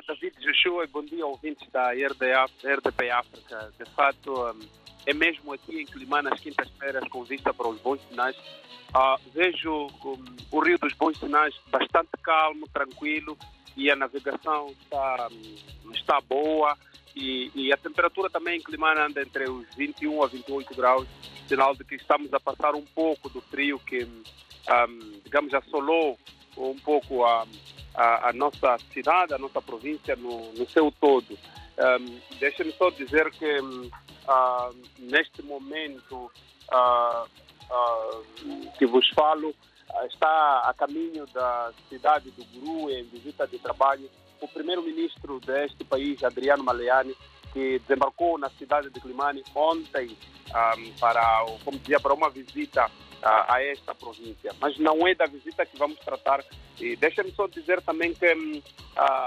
[0.00, 3.72] dia, David Joshua, e bom dia, ouvintes da RDP África.
[3.78, 4.60] De fato, um,
[5.06, 8.36] é mesmo aqui em Climane, às quintas-feiras, com vista para os bons sinais.
[8.36, 13.36] Uh, vejo um, o Rio dos Bons Sinais bastante calmo, tranquilo,
[13.76, 16.76] e a navegação está, um, está boa.
[17.14, 21.08] E, e, a temperatura também em Climane anda entre os 21 a 28 graus,
[21.48, 24.06] sinal de que estamos a passar um pouco do frio que,
[25.24, 26.16] digamos, assolou
[26.56, 27.44] um pouco a
[28.00, 31.38] a, a, nossa cidade, a nossa província no, no seu todo.
[31.78, 36.30] Um, Deixe-me só dizer que uh, neste momento
[36.72, 37.24] uh,
[37.70, 39.54] uh, que vos falo,
[40.06, 44.08] está a caminho da cidade do Guru em visita de trabalho
[44.40, 47.14] o primeiro-ministro deste país, Adriano Maleani,
[47.52, 50.16] que desembarcou na cidade de Climane ontem
[50.48, 52.90] um, para, como dizia, para uma visita
[53.22, 54.52] a, a, esta província.
[54.60, 56.44] Mas não é da visita que vamos tratar.
[56.78, 58.62] E deixa-me só dizer também que uh,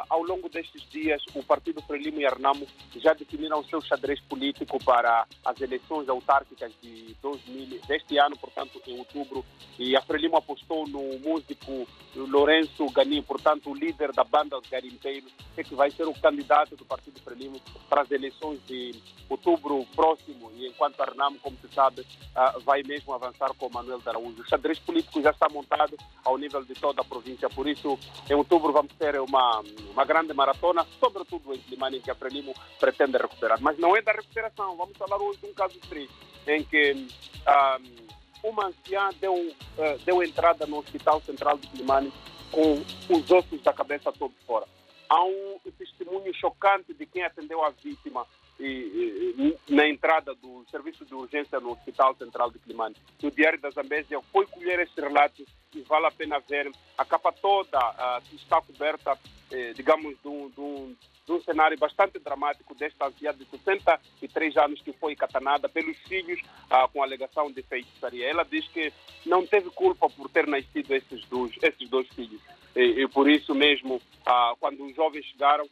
[0.09, 4.83] ao longo destes dias o Partido Frelimo e Arnamo já definiram o seu xadrez político
[4.83, 9.45] para as eleições autárquicas de 2000, deste ano, portanto, em outubro.
[9.77, 15.31] E a Frelimo apostou no músico Lourenço Gani, portanto, o líder da banda Os Garimpeiros,
[15.55, 18.95] que vai ser o candidato do Partido Frelimo para as eleições de
[19.29, 20.51] outubro próximo.
[20.55, 24.41] E enquanto Arnamo, como se sabe, uh, vai mesmo avançar com Manuel de Araújo.
[24.41, 28.33] O xadrez político já está montado ao nível de toda a província, por isso em
[28.33, 33.61] outubro vamos ter uma, uma grande maratona, sobretudo em Climane, que a Frelimo pretende recuperar.
[33.61, 36.13] Mas não é da recuperação, vamos falar hoje de um caso triste,
[36.47, 42.11] em que um, uma anciã deu, uh, deu entrada no Hospital Central de Climane
[42.51, 44.65] com os ossos da cabeça todos fora.
[45.09, 48.25] Há um testemunho chocante de quem atendeu a vítima
[48.59, 52.95] e, e, na entrada do serviço de urgência no Hospital Central de Climane.
[53.21, 55.43] O Diário da Zambésia foi colher este relato
[55.75, 56.71] e vale a pena ver.
[56.97, 59.17] A capa toda uh, está coberta,
[59.51, 60.95] eh, digamos, de um, de, um,
[61.25, 66.39] de um, cenário bastante dramático desta anciã de 63 anos que foi catanada pelos filhos
[66.69, 68.29] uh, com alegação de feitiçaria.
[68.29, 68.93] Ela diz que
[69.25, 72.41] não teve culpa por ter nascido esses dois, esses dois filhos.
[72.75, 75.67] E, e por isso mesmo, uh, quando os jovens chegaram,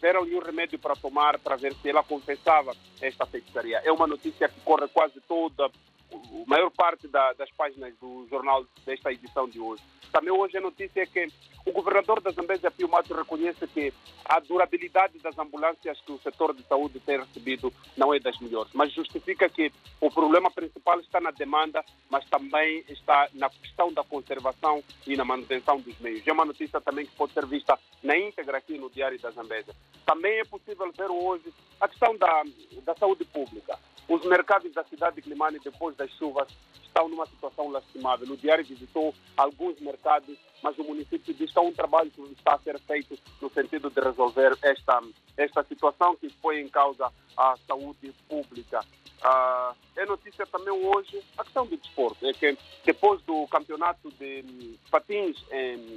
[0.00, 3.80] deram-lhe um remédio para tomar para ver se ela confessava esta feitiçaria.
[3.84, 5.70] É uma notícia que corre quase toda,
[6.12, 9.82] a maior parte da, das páginas do jornal desta edição de hoje.
[10.12, 11.28] Também hoje a notícia é que
[11.66, 13.92] o governador da Zambésia, Pio Mato, reconhece que
[14.24, 18.72] a durabilidade das ambulâncias que o setor de saúde tem recebido não é das melhores,
[18.72, 19.70] mas justifica que
[20.00, 25.24] o problema principal está na demanda, mas também está na questão da conservação e na
[25.24, 26.26] manutenção dos meios.
[26.26, 29.74] É uma notícia também que pode ser vista na íntegra aqui no Diário da Zambésia.
[30.06, 32.42] Também é possível ver hoje a questão da,
[32.82, 33.78] da saúde pública.
[34.08, 36.48] Os mercados da cidade de Climane, depois das chuvas,
[36.82, 38.26] estão numa situação lastimável.
[38.32, 42.54] O Diário visitou alguns mercados, mas o município diz que há um trabalho que está
[42.54, 45.02] a ser feito no sentido de resolver esta,
[45.36, 48.80] esta situação que põe em causa a saúde pública.
[49.18, 52.26] Uh, é notícia também hoje a questão do desporto.
[52.26, 55.36] É que depois do campeonato de patins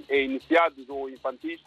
[0.10, 1.62] iniciados ou infantis,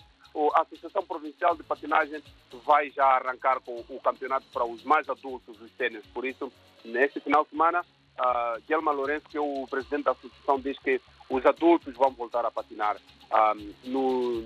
[0.54, 2.22] a Associação Provincial de Patinagem
[2.64, 6.04] vai já arrancar com o campeonato para os mais adultos, os tênis.
[6.06, 6.52] Por isso,
[6.84, 7.80] neste final de semana,
[8.18, 12.44] uh, Guilherme Lourenço, que é o presidente da associação, diz que os adultos vão voltar
[12.44, 12.96] a patinar
[13.56, 14.40] um, no,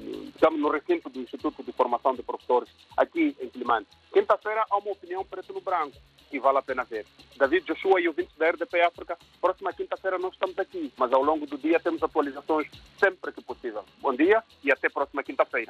[0.57, 3.87] no, recinto do Instituto de Formação de Professores, aqui em Climane.
[4.13, 5.97] Quinta-feira há uma opinião preto no branco,
[6.31, 7.07] que vale a pena ver.
[7.37, 11.47] David Joshua e ouvintes da RDP África, próxima quinta-feira nós estamos aqui, mas ao longo
[11.47, 13.85] do dia temos atualizações sempre que possível.
[14.01, 15.67] Bom dia e até próxima quinta-feira.